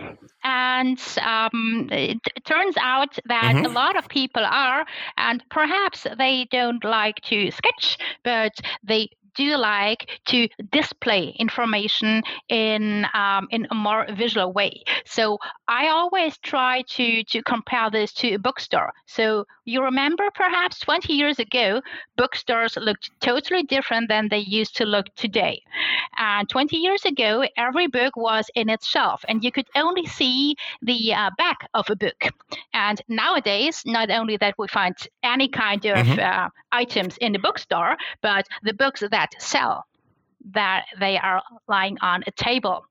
And 0.44 1.00
um, 1.22 1.88
it 1.92 2.20
turns 2.46 2.76
out 2.78 3.20
that 3.26 3.54
mm-hmm. 3.54 3.66
a 3.66 3.70
lot 3.70 3.96
of 3.96 4.10
people 4.10 4.44
are, 4.44 4.86
and 5.18 5.44
perhaps 5.52 6.08
they 6.18 6.48
don't 6.50 6.84
like 6.84 7.22
to 7.26 7.52
sketch, 7.52 7.98
but 8.24 8.60
they 8.84 9.10
do 9.36 9.58
like 9.58 10.10
to 10.28 10.48
display 10.72 11.36
information 11.40 12.22
in 12.50 13.06
um, 13.14 13.48
in 13.52 13.68
a 13.72 13.76
more 13.76 14.06
visual 14.16 14.52
way. 14.52 14.84
So 15.06 15.38
I 15.68 15.88
always 15.88 16.38
try 16.38 16.84
to 16.96 17.24
to 17.24 17.44
compare 17.44 17.90
this 17.90 18.14
to 18.14 18.36
a 18.36 18.40
bookstore. 18.40 18.92
So 19.06 19.46
you 19.66 19.84
remember 19.84 20.30
perhaps 20.34 20.80
20 20.80 21.14
years 21.14 21.40
ago, 21.40 21.82
bookstores 22.18 22.78
looked 22.78 23.10
totally 23.22 23.64
different 23.64 24.10
than 24.10 24.30
they 24.30 24.40
used 24.40 24.76
to 24.78 24.86
look 24.86 25.08
today. 25.16 25.62
And 26.18 26.48
20 26.50 26.78
years 26.78 27.06
ago, 27.06 27.46
every 27.58 27.88
book 27.88 28.16
was 28.16 28.50
in 28.56 28.70
its 28.70 28.88
shelf, 28.88 29.24
and 29.28 29.44
you 29.44 29.52
could 29.52 29.68
only 29.76 30.06
see 30.06 30.56
the 30.82 31.14
uh, 31.14 31.30
back 31.38 31.70
of 31.74 31.90
a 31.90 31.96
book. 31.96 32.30
And 32.74 33.02
nowadays, 33.08 33.84
not 33.86 34.10
only 34.10 34.38
that 34.38 34.56
we 34.58 34.68
find 34.68 34.96
any 35.24 35.48
kind 35.48 35.86
of 35.86 36.06
mm-hmm. 36.06 36.20
uh, 36.20 36.50
items 36.72 37.18
in 37.18 37.34
the 37.34 37.40
bookstore, 37.40 37.98
but 38.22 38.48
the 38.64 38.74
books 38.74 39.04
that 39.10 39.30
sell 39.40 39.86
that 40.52 40.86
they 41.00 41.18
are 41.18 41.42
lying 41.68 41.98
on 42.02 42.24
a 42.28 42.32
table. 42.32 42.86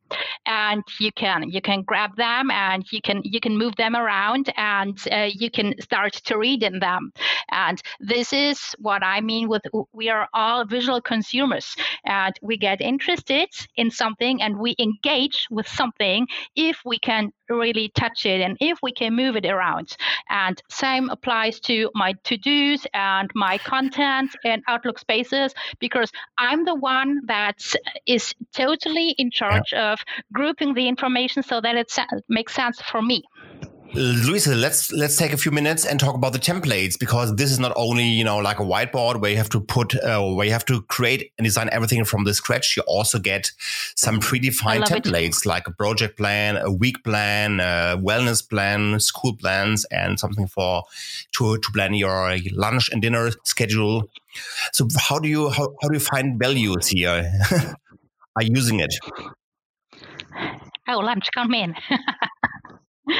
And 0.46 0.82
you 1.00 1.10
can 1.12 1.48
you 1.48 1.62
can 1.62 1.82
grab 1.82 2.16
them 2.16 2.50
and 2.50 2.84
you 2.92 3.00
can 3.00 3.22
you 3.24 3.40
can 3.40 3.56
move 3.56 3.76
them 3.76 3.96
around 3.96 4.52
and 4.56 4.98
uh, 5.10 5.28
you 5.32 5.50
can 5.50 5.74
start 5.80 6.12
to 6.12 6.38
read 6.38 6.62
in 6.62 6.80
them. 6.80 7.12
And 7.50 7.80
this 8.00 8.32
is 8.32 8.74
what 8.78 9.02
i 9.02 9.20
mean 9.20 9.48
with 9.48 9.62
we 9.92 10.08
are 10.08 10.28
all 10.34 10.64
visual 10.64 11.00
consumers 11.00 11.76
and 12.04 12.34
we 12.42 12.56
get 12.56 12.80
interested 12.80 13.48
in 13.76 13.90
something 13.90 14.42
and 14.42 14.58
we 14.58 14.74
engage 14.78 15.46
with 15.50 15.66
something 15.68 16.26
if 16.56 16.78
we 16.84 16.98
can 16.98 17.32
really 17.54 17.90
touch 17.94 18.26
it 18.26 18.40
and 18.40 18.56
if 18.60 18.78
we 18.82 18.92
can 18.92 19.14
move 19.14 19.36
it 19.36 19.46
around 19.46 19.96
and 20.30 20.62
same 20.68 21.08
applies 21.10 21.60
to 21.60 21.90
my 21.94 22.14
to-dos 22.24 22.86
and 22.94 23.30
my 23.34 23.58
content 23.58 24.30
and 24.44 24.62
outlook 24.68 24.98
spaces 24.98 25.54
because 25.78 26.10
i'm 26.38 26.64
the 26.64 26.74
one 26.74 27.20
that 27.26 27.60
is 28.06 28.34
totally 28.52 29.10
in 29.18 29.30
charge 29.30 29.72
yeah. 29.72 29.92
of 29.92 30.00
grouping 30.32 30.74
the 30.74 30.88
information 30.88 31.42
so 31.42 31.60
that 31.60 31.76
it 31.76 31.92
makes 32.28 32.54
sense 32.54 32.80
for 32.80 33.02
me. 33.02 33.22
Louisa, 33.94 34.54
let's 34.54 34.90
let's 34.92 35.16
take 35.16 35.34
a 35.34 35.36
few 35.36 35.52
minutes 35.52 35.84
and 35.84 36.00
talk 36.00 36.14
about 36.14 36.32
the 36.32 36.38
templates 36.38 36.98
because 36.98 37.36
this 37.36 37.50
is 37.50 37.58
not 37.58 37.74
only 37.76 38.04
you 38.04 38.24
know 38.24 38.38
like 38.38 38.58
a 38.58 38.62
whiteboard 38.62 39.20
where 39.20 39.30
you 39.30 39.36
have 39.36 39.50
to 39.50 39.60
put 39.60 39.94
uh, 40.02 40.22
where 40.22 40.46
you 40.46 40.52
have 40.52 40.64
to 40.64 40.80
create 40.82 41.30
and 41.36 41.44
design 41.44 41.68
everything 41.72 42.02
from 42.06 42.24
the 42.24 42.32
scratch. 42.32 42.74
You 42.74 42.84
also 42.86 43.18
get 43.18 43.52
some 43.94 44.18
predefined 44.18 44.84
templates 44.84 45.44
it. 45.44 45.46
like 45.46 45.66
a 45.66 45.72
project 45.72 46.16
plan, 46.16 46.56
a 46.56 46.72
week 46.72 47.04
plan, 47.04 47.60
a 47.60 47.98
wellness 48.00 48.48
plan, 48.48 48.98
school 48.98 49.36
plans, 49.36 49.84
and 49.90 50.18
something 50.18 50.46
for 50.46 50.84
to 51.32 51.58
to 51.58 51.72
plan 51.72 51.92
your 51.92 52.38
lunch 52.52 52.88
and 52.90 53.02
dinner 53.02 53.30
schedule. 53.44 54.08
So 54.72 54.88
how 54.98 55.18
do 55.18 55.28
you 55.28 55.50
how, 55.50 55.74
how 55.82 55.88
do 55.88 55.94
you 55.94 56.00
find 56.00 56.38
values 56.38 56.88
here? 56.88 57.30
Are 58.36 58.42
using 58.42 58.80
it? 58.80 58.94
Oh, 60.88 60.98
lunch, 60.98 61.28
come 61.34 61.52
in. 61.52 61.74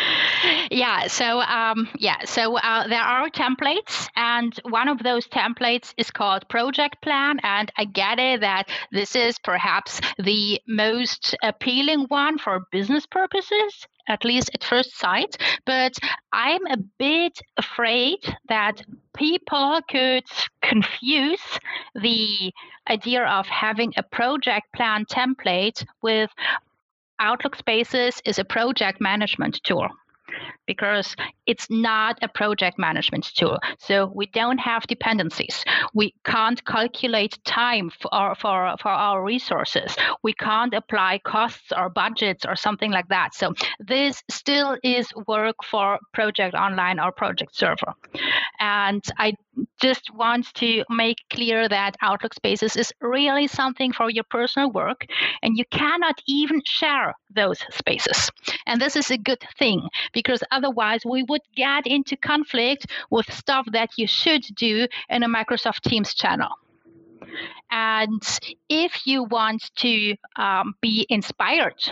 yeah 0.70 1.06
so 1.06 1.40
um, 1.40 1.88
yeah 1.99 2.25
so 2.25 2.56
uh, 2.58 2.87
there 2.88 3.00
are 3.00 3.28
templates 3.30 4.08
and 4.16 4.58
one 4.68 4.88
of 4.88 4.99
those 5.02 5.26
templates 5.28 5.92
is 5.96 6.11
called 6.11 6.49
project 6.49 7.00
plan 7.02 7.38
and 7.42 7.70
i 7.76 7.84
get 7.84 8.18
it 8.18 8.40
that 8.40 8.68
this 8.90 9.14
is 9.16 9.38
perhaps 9.38 10.00
the 10.18 10.61
most 10.66 11.37
appealing 11.42 12.04
one 12.08 12.38
for 12.38 12.66
business 12.70 13.06
purposes 13.06 13.87
at 14.08 14.25
least 14.25 14.50
at 14.54 14.64
first 14.64 14.99
sight 14.99 15.37
but 15.64 15.92
i'm 16.32 16.66
a 16.66 16.76
bit 16.99 17.38
afraid 17.56 18.18
that 18.49 18.82
people 19.16 19.80
could 19.88 20.25
confuse 20.62 21.40
the 21.94 22.52
idea 22.90 23.25
of 23.25 23.46
having 23.46 23.92
a 23.96 24.02
project 24.02 24.66
plan 24.75 25.04
template 25.04 25.84
with 26.02 26.30
Outlook 27.22 27.54
Spaces 27.54 28.20
is 28.24 28.40
a 28.40 28.44
project 28.44 29.00
management 29.00 29.62
tool 29.62 29.88
because 30.66 31.14
it's 31.46 31.68
not 31.70 32.18
a 32.20 32.26
project 32.28 32.78
management 32.78 33.24
tool. 33.36 33.58
So 33.78 34.10
we 34.12 34.26
don't 34.26 34.58
have 34.58 34.88
dependencies. 34.88 35.64
We 35.94 36.14
can't 36.24 36.64
calculate 36.64 37.38
time 37.44 37.90
for, 38.00 38.34
for, 38.34 38.74
for 38.80 38.88
our 38.88 39.22
resources. 39.22 39.94
We 40.24 40.32
can't 40.32 40.74
apply 40.74 41.20
costs 41.24 41.72
or 41.76 41.90
budgets 41.90 42.44
or 42.44 42.56
something 42.56 42.90
like 42.90 43.08
that. 43.08 43.34
So 43.34 43.54
this 43.78 44.22
still 44.28 44.76
is 44.82 45.08
work 45.28 45.56
for 45.64 46.00
Project 46.12 46.54
Online 46.54 46.98
or 46.98 47.12
Project 47.12 47.54
Server. 47.54 47.94
And 48.58 49.04
I 49.18 49.34
just 49.82 50.14
want 50.14 50.52
to 50.54 50.84
make 50.88 51.18
clear 51.30 51.68
that 51.68 51.96
Outlook 52.02 52.34
Spaces 52.34 52.76
is 52.76 52.92
really 53.00 53.46
something 53.46 53.92
for 53.92 54.10
your 54.10 54.24
personal 54.24 54.70
work, 54.70 55.06
and 55.42 55.56
you 55.56 55.64
cannot 55.70 56.20
even 56.26 56.62
share 56.64 57.14
those 57.34 57.58
spaces. 57.70 58.30
And 58.66 58.80
this 58.80 58.96
is 58.96 59.10
a 59.10 59.18
good 59.18 59.42
thing 59.58 59.88
because 60.12 60.42
otherwise 60.50 61.02
we 61.04 61.24
would 61.24 61.42
get 61.56 61.86
into 61.86 62.16
conflict 62.16 62.86
with 63.10 63.32
stuff 63.32 63.66
that 63.72 63.90
you 63.96 64.06
should 64.06 64.42
do 64.54 64.86
in 65.08 65.22
a 65.22 65.28
Microsoft 65.28 65.82
Teams 65.82 66.14
channel. 66.14 66.50
And 67.70 68.22
if 68.68 69.06
you 69.06 69.24
want 69.24 69.74
to 69.76 70.14
um, 70.36 70.74
be 70.80 71.06
inspired 71.08 71.82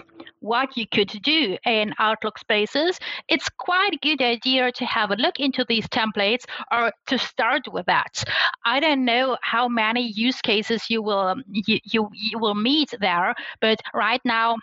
what 0.40 0.76
you 0.76 0.86
could 0.86 1.08
do 1.22 1.56
in 1.64 1.94
Outlook 1.98 2.38
Spaces, 2.38 2.98
it's 3.28 3.48
quite 3.58 3.94
a 3.94 3.98
good 4.02 4.22
idea 4.22 4.72
to 4.72 4.84
have 4.84 5.10
a 5.10 5.16
look 5.16 5.38
into 5.38 5.64
these 5.68 5.86
templates 5.88 6.44
or 6.72 6.92
to 7.06 7.18
start 7.18 7.62
with 7.72 7.86
that. 7.86 8.22
I 8.64 8.80
don't 8.80 9.04
know 9.04 9.36
how 9.42 9.68
many 9.68 10.02
use 10.02 10.40
cases 10.40 10.88
you 10.88 11.02
will 11.02 11.36
you, 11.50 11.78
you, 11.84 12.08
you 12.12 12.38
will 12.38 12.54
meet 12.54 12.94
there, 13.00 13.34
but 13.60 13.80
right 13.94 14.20
now 14.24 14.56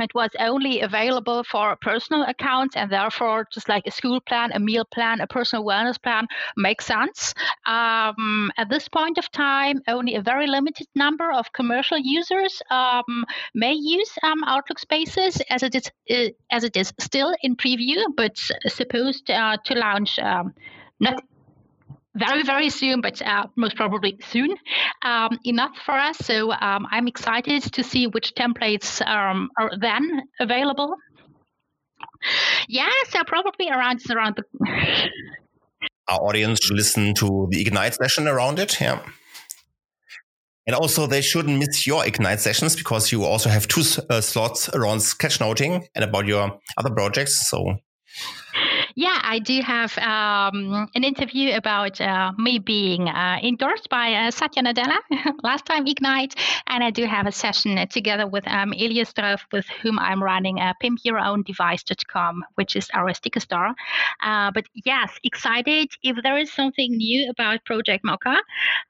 it 0.00 0.14
was 0.14 0.30
only 0.38 0.80
available 0.80 1.44
for 1.44 1.76
personal 1.80 2.22
accounts 2.24 2.76
and 2.76 2.90
therefore 2.90 3.46
just 3.52 3.68
like 3.68 3.86
a 3.86 3.90
school 3.90 4.20
plan 4.20 4.50
a 4.52 4.60
meal 4.60 4.84
plan 4.84 5.20
a 5.20 5.26
personal 5.26 5.64
wellness 5.64 6.00
plan 6.02 6.26
makes 6.56 6.86
sense. 6.86 7.34
Um, 7.66 8.50
at 8.56 8.68
this 8.68 8.88
point 8.88 9.18
of 9.18 9.30
time 9.30 9.82
only 9.88 10.14
a 10.14 10.22
very 10.22 10.46
limited 10.46 10.86
number 10.94 11.32
of 11.32 11.52
commercial 11.52 11.98
users 11.98 12.62
um, 12.70 13.24
may 13.54 13.72
use 13.72 14.10
um, 14.22 14.42
outlook 14.44 14.78
spaces 14.78 15.40
as 15.50 15.62
it 15.62 15.74
is 15.74 15.90
uh, 16.10 16.30
as 16.50 16.64
it 16.64 16.76
is 16.76 16.92
still 16.98 17.34
in 17.42 17.56
preview 17.56 18.02
but 18.16 18.36
supposed 18.66 19.30
uh, 19.30 19.56
to 19.64 19.74
launch 19.74 20.18
um, 20.18 20.54
not 21.00 21.22
very, 22.14 22.42
very 22.42 22.70
soon, 22.70 23.00
but 23.00 23.22
uh, 23.22 23.46
most 23.56 23.76
probably 23.76 24.18
soon 24.30 24.56
um, 25.02 25.38
enough 25.44 25.76
for 25.84 25.92
us. 25.92 26.18
So 26.18 26.52
um, 26.52 26.86
I'm 26.90 27.06
excited 27.06 27.62
to 27.62 27.82
see 27.82 28.06
which 28.06 28.34
templates 28.34 29.04
um, 29.06 29.50
are 29.58 29.70
then 29.78 30.22
available. 30.40 30.96
Yeah, 32.68 32.90
so 33.08 33.22
probably 33.24 33.68
around 33.70 34.00
around 34.10 34.36
the. 34.36 34.44
Our 36.08 36.20
audience 36.20 36.58
should 36.62 36.76
listen 36.76 37.14
to 37.14 37.48
the 37.50 37.60
Ignite 37.60 37.94
session 37.94 38.26
around 38.26 38.58
it. 38.58 38.80
Yeah. 38.80 39.00
And 40.66 40.76
also, 40.76 41.06
they 41.06 41.20
shouldn't 41.20 41.58
miss 41.58 41.86
your 41.86 42.04
Ignite 42.06 42.40
sessions 42.40 42.76
because 42.76 43.10
you 43.10 43.24
also 43.24 43.48
have 43.48 43.66
two 43.66 43.82
uh, 44.10 44.20
slots 44.20 44.68
around 44.68 44.98
sketchnoting 44.98 45.86
and 45.94 46.04
about 46.04 46.26
your 46.26 46.58
other 46.76 46.90
projects. 46.90 47.48
So 47.48 47.76
yeah, 48.94 49.20
I 49.22 49.38
do 49.38 49.60
have 49.60 49.96
um, 49.98 50.88
an 50.94 51.04
interview 51.04 51.54
about 51.54 52.00
uh, 52.00 52.32
me 52.38 52.58
being 52.58 53.08
uh, 53.08 53.38
endorsed 53.42 53.88
by 53.88 54.12
uh, 54.14 54.30
Satya 54.30 54.62
Nadella 54.62 54.98
last 55.42 55.66
time 55.66 55.86
Ignite, 55.86 56.34
and 56.66 56.82
I 56.82 56.90
do 56.90 57.04
have 57.04 57.26
a 57.26 57.32
session 57.32 57.86
together 57.88 58.26
with 58.26 58.46
um, 58.48 58.72
Strouf, 58.72 59.40
with 59.52 59.66
whom 59.82 59.98
I'm 59.98 60.22
running 60.22 60.60
uh, 60.60 60.74
pimpyourowndevice.com, 60.82 62.44
which 62.54 62.76
is 62.76 62.88
our 62.94 63.14
sticker 63.14 63.40
store. 63.40 63.74
Uh, 64.22 64.50
but 64.52 64.66
yes, 64.84 65.12
excited 65.24 65.90
if 66.02 66.16
there 66.22 66.38
is 66.38 66.52
something 66.52 66.96
new 66.96 67.30
about 67.30 67.64
Project 67.64 68.04
Mocha, 68.04 68.36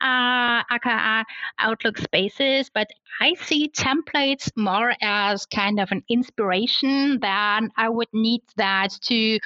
uh, 0.00 0.62
aka 0.70 1.24
Outlook 1.58 1.98
Spaces, 1.98 2.70
but 2.72 2.88
I 3.20 3.34
see 3.34 3.68
templates 3.68 4.50
more 4.56 4.94
as 5.02 5.46
kind 5.46 5.80
of 5.80 5.90
an 5.92 6.02
inspiration 6.08 7.18
than 7.20 7.70
I 7.76 7.88
would 7.88 8.08
need 8.12 8.42
that 8.56 8.92
to 9.02 9.38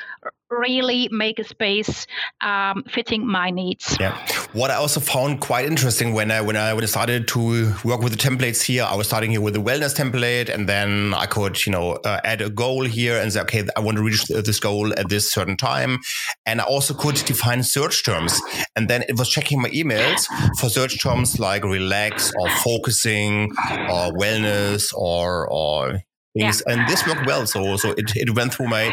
really 0.51 1.09
make 1.11 1.39
a 1.39 1.45
space 1.45 2.07
um, 2.41 2.85
fitting 2.89 3.27
my 3.27 3.51
needs. 3.51 3.97
Yeah. 3.99 4.17
What 4.53 4.71
I 4.71 4.75
also 4.75 5.01
found 5.01 5.41
quite 5.41 5.65
interesting 5.65 6.13
when 6.13 6.31
I 6.31 6.41
when 6.41 6.57
I 6.57 6.79
started 6.87 7.27
to 7.29 7.75
work 7.85 8.01
with 8.01 8.13
the 8.13 8.19
templates 8.19 8.63
here, 8.63 8.85
I 8.85 8.95
was 8.95 9.07
starting 9.07 9.31
here 9.31 9.41
with 9.41 9.55
the 9.55 9.63
wellness 9.63 9.95
template, 9.97 10.49
and 10.49 10.69
then 10.69 11.15
I 11.15 11.27
could 11.27 11.65
you 11.67 11.73
know 11.73 11.93
uh, 12.05 12.21
add 12.25 12.41
a 12.41 12.51
goal 12.51 12.85
here 12.85 13.19
and 13.19 13.33
say, 13.33 13.41
okay, 13.41 13.65
I 13.77 13.81
want 13.81 13.97
to 13.97 14.03
reach 14.03 14.25
this 14.27 14.61
goal 14.61 14.93
at 14.99 15.09
this 15.09 15.33
certain 15.33 15.57
time, 15.57 15.99
and 16.47 16.61
I 16.61 16.65
also 16.65 16.95
could 16.95 17.17
define 17.17 17.63
search 17.63 18.05
terms, 18.05 18.41
and 18.77 18.89
then 18.89 19.03
it 19.09 19.19
was 19.19 19.29
checking 19.29 19.61
my 19.61 19.71
emails 19.71 20.27
for 20.59 20.69
search 20.69 21.03
terms 21.03 21.39
like 21.39 21.65
relax 21.65 22.33
or 22.39 22.49
focusing 22.51 23.51
or 23.89 24.13
wellness 24.13 24.93
or 24.95 25.49
or 25.51 26.01
things. 26.37 26.62
Yeah. 26.67 26.73
And 26.75 26.88
this 26.88 27.07
worked 27.07 27.26
well. 27.26 27.47
So 27.47 27.76
so 27.76 27.91
it, 27.93 28.14
it 28.17 28.35
went 28.35 28.55
through 28.55 28.69
my 28.69 28.88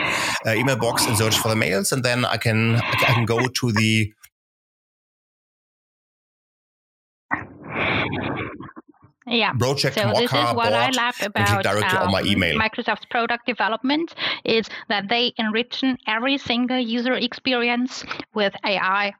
uh, 0.45 0.51
email 0.53 0.77
box 0.77 1.05
and 1.05 1.17
searched 1.17 1.39
for 1.39 1.50
the 1.50 1.55
mails, 1.55 1.91
and 1.91 2.03
then 2.03 2.25
I 2.25 2.38
can 2.38 2.75
I 2.75 3.13
can 3.13 3.25
go 3.25 3.48
to 3.48 3.71
the 3.71 4.13
yeah. 9.31 9.53
project 9.53 9.95
so 9.95 10.11
this 10.15 10.31
is 10.31 10.53
what 10.53 10.73
I 10.73 10.89
love 10.89 11.15
about 11.21 11.63
directly 11.63 11.97
on 11.97 12.11
my 12.11 12.21
um. 12.21 12.59
Microsoft's 12.59 13.05
product 13.05 13.45
development 13.45 14.13
is 14.45 14.67
that 14.89 15.07
they 15.09 15.33
enrich 15.38 15.83
every 16.07 16.38
single 16.38 16.79
user 16.79 17.13
experience 17.13 18.03
with 18.33 18.53
AI 18.65 19.13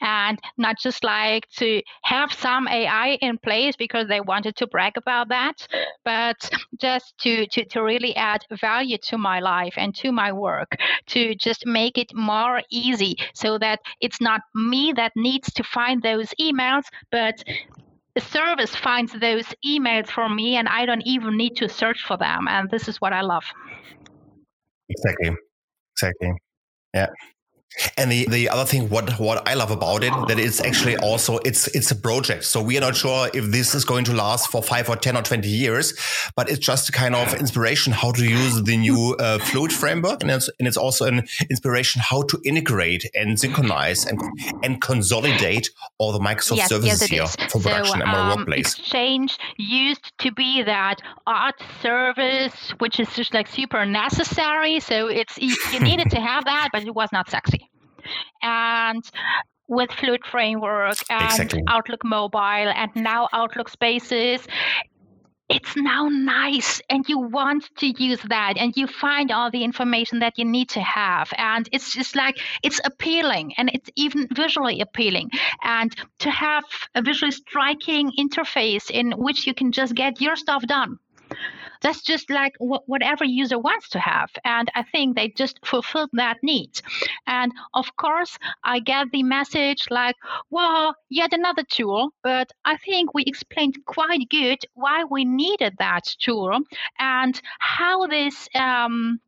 and 0.00 0.38
not 0.58 0.76
just 0.78 1.04
like 1.04 1.48
to 1.56 1.82
have 2.02 2.32
some 2.32 2.68
AI 2.68 3.18
in 3.20 3.38
place 3.38 3.76
because 3.76 4.08
they 4.08 4.20
wanted 4.20 4.56
to 4.56 4.66
brag 4.66 4.96
about 4.96 5.28
that, 5.28 5.66
but 6.04 6.50
just 6.80 7.16
to, 7.18 7.46
to, 7.46 7.64
to 7.64 7.82
really 7.82 8.14
add 8.16 8.44
value 8.60 8.98
to 8.98 9.18
my 9.18 9.40
life 9.40 9.74
and 9.76 9.94
to 9.96 10.12
my 10.12 10.32
work, 10.32 10.76
to 11.06 11.34
just 11.34 11.66
make 11.66 11.98
it 11.98 12.14
more 12.14 12.62
easy 12.70 13.16
so 13.34 13.58
that 13.58 13.80
it's 14.00 14.20
not 14.20 14.42
me 14.54 14.92
that 14.94 15.12
needs 15.16 15.52
to 15.52 15.64
find 15.64 16.02
those 16.02 16.32
emails, 16.40 16.84
but 17.10 17.42
service 18.20 18.74
finds 18.74 19.12
those 19.12 19.46
emails 19.66 20.08
for 20.08 20.28
me 20.28 20.56
and 20.56 20.68
I 20.68 20.86
don't 20.86 21.02
even 21.06 21.36
need 21.36 21.56
to 21.56 21.68
search 21.68 22.02
for 22.06 22.16
them. 22.16 22.46
And 22.48 22.70
this 22.70 22.88
is 22.88 23.00
what 23.00 23.12
I 23.12 23.22
love. 23.22 23.44
Exactly. 24.88 25.30
Exactly. 25.94 26.32
Yeah. 26.94 27.08
And 27.96 28.10
the, 28.10 28.26
the 28.28 28.48
other 28.48 28.64
thing, 28.64 28.88
what 28.88 29.18
what 29.18 29.48
I 29.48 29.54
love 29.54 29.70
about 29.70 30.04
it, 30.04 30.12
that 30.28 30.38
it's 30.38 30.60
actually 30.60 30.96
also 30.98 31.38
it's 31.38 31.66
it's 31.68 31.90
a 31.90 31.96
project. 31.96 32.44
So 32.44 32.62
we 32.62 32.76
are 32.78 32.80
not 32.80 32.96
sure 32.96 33.28
if 33.34 33.50
this 33.50 33.74
is 33.74 33.84
going 33.84 34.04
to 34.04 34.12
last 34.12 34.50
for 34.50 34.62
five 34.62 34.88
or 34.88 34.96
ten 34.96 35.16
or 35.16 35.22
twenty 35.22 35.48
years, 35.48 35.94
but 36.36 36.48
it's 36.48 36.60
just 36.60 36.88
a 36.88 36.92
kind 36.92 37.14
of 37.14 37.34
inspiration 37.34 37.92
how 37.92 38.12
to 38.12 38.24
use 38.24 38.62
the 38.62 38.76
new 38.76 39.16
uh, 39.18 39.38
Fluid 39.38 39.72
framework, 39.72 40.22
and 40.22 40.30
it's 40.30 40.48
and 40.58 40.68
it's 40.68 40.76
also 40.76 41.06
an 41.06 41.26
inspiration 41.50 42.00
how 42.00 42.22
to 42.22 42.40
integrate 42.44 43.10
and 43.14 43.38
synchronize 43.40 44.06
and 44.06 44.20
and 44.62 44.80
consolidate 44.80 45.70
all 45.98 46.12
the 46.12 46.20
Microsoft 46.20 46.58
yes, 46.58 46.68
services 46.68 47.00
yes, 47.00 47.10
here 47.10 47.22
is. 47.24 47.52
for 47.52 47.58
production 47.58 47.98
so, 47.98 48.04
and 48.04 48.12
my 48.12 48.32
um, 48.32 48.38
workplace. 48.38 48.78
Exchange 48.78 49.36
used 49.56 50.12
to 50.18 50.30
be 50.32 50.62
that 50.62 51.00
art 51.26 51.60
service, 51.82 52.72
which 52.78 53.00
is 53.00 53.08
just 53.14 53.34
like 53.34 53.48
super 53.48 53.84
necessary. 53.84 54.78
So 54.80 55.08
it's 55.08 55.36
you 55.38 55.80
needed 55.80 56.10
to 56.10 56.20
have 56.20 56.44
that, 56.44 56.68
but 56.72 56.84
it 56.84 56.94
was 56.94 57.10
not 57.12 57.28
sexy 57.30 57.63
and 58.42 59.04
with 59.68 59.90
Fluid 59.92 60.24
Framework 60.26 60.96
and 61.10 61.24
exactly. 61.24 61.62
Outlook 61.68 62.04
Mobile 62.04 62.38
and 62.40 62.90
now 62.94 63.28
Outlook 63.32 63.68
Spaces, 63.68 64.46
it's 65.48 65.76
now 65.76 66.08
nice 66.08 66.80
and 66.88 67.06
you 67.08 67.18
want 67.18 67.68
to 67.76 67.86
use 67.86 68.20
that 68.28 68.56
and 68.56 68.74
you 68.76 68.86
find 68.86 69.30
all 69.30 69.50
the 69.50 69.62
information 69.62 70.20
that 70.20 70.38
you 70.38 70.44
need 70.44 70.70
to 70.70 70.80
have. 70.80 71.30
And 71.36 71.68
it's 71.70 71.94
just 71.94 72.16
like 72.16 72.38
it's 72.62 72.80
appealing 72.84 73.52
and 73.58 73.70
it's 73.72 73.90
even 73.94 74.26
visually 74.32 74.80
appealing. 74.80 75.30
And 75.62 75.94
to 76.20 76.30
have 76.30 76.64
a 76.94 77.02
visually 77.02 77.32
striking 77.32 78.10
interface 78.18 78.90
in 78.90 79.12
which 79.12 79.46
you 79.46 79.54
can 79.54 79.72
just 79.72 79.94
get 79.94 80.20
your 80.20 80.36
stuff 80.36 80.62
done 80.66 80.98
that's 81.84 82.02
just 82.02 82.30
like 82.30 82.54
wh- 82.58 82.88
whatever 82.88 83.24
user 83.24 83.58
wants 83.58 83.90
to 83.90 84.00
have. 84.00 84.30
And 84.44 84.70
I 84.74 84.82
think 84.82 85.14
they 85.14 85.28
just 85.28 85.60
fulfilled 85.64 86.10
that 86.14 86.38
need. 86.42 86.80
And 87.26 87.52
of 87.74 87.94
course, 87.96 88.38
I 88.64 88.80
get 88.80 89.12
the 89.12 89.22
message 89.22 89.86
like, 89.90 90.16
well, 90.50 90.96
yet 91.10 91.32
another 91.32 91.62
tool, 91.62 92.10
but 92.22 92.50
I 92.64 92.78
think 92.78 93.14
we 93.14 93.24
explained 93.24 93.76
quite 93.84 94.28
good 94.30 94.58
why 94.74 95.04
we 95.04 95.24
needed 95.24 95.74
that 95.78 96.04
tool 96.18 96.58
and 96.98 97.40
how 97.60 98.06
this. 98.06 98.48
Um, 98.54 99.20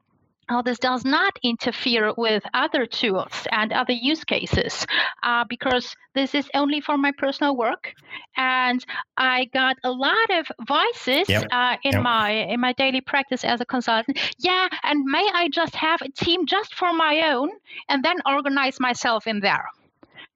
how 0.48 0.62
this 0.62 0.78
does 0.78 1.04
not 1.04 1.38
interfere 1.42 2.12
with 2.16 2.42
other 2.54 2.86
tools 2.86 3.46
and 3.50 3.72
other 3.72 3.92
use 3.92 4.24
cases 4.24 4.86
uh, 5.22 5.44
because 5.48 5.96
this 6.14 6.34
is 6.34 6.48
only 6.54 6.80
for 6.80 6.96
my 6.96 7.12
personal 7.18 7.56
work 7.56 7.92
and 8.36 8.84
i 9.16 9.44
got 9.52 9.76
a 9.84 9.90
lot 9.90 10.30
of 10.30 10.46
voices 10.66 11.28
yep. 11.28 11.46
uh, 11.50 11.76
in 11.82 11.92
yep. 11.92 12.02
my 12.02 12.30
in 12.30 12.60
my 12.60 12.72
daily 12.74 13.00
practice 13.00 13.44
as 13.44 13.60
a 13.60 13.64
consultant 13.64 14.18
yeah 14.38 14.68
and 14.82 15.04
may 15.04 15.26
i 15.34 15.48
just 15.48 15.74
have 15.74 16.00
a 16.02 16.10
team 16.10 16.46
just 16.46 16.74
for 16.74 16.92
my 16.92 17.32
own 17.32 17.50
and 17.88 18.04
then 18.04 18.16
organize 18.26 18.78
myself 18.80 19.26
in 19.26 19.40
there 19.40 19.66